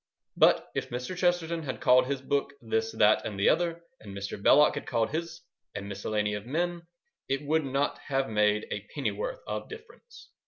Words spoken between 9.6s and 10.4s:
difference.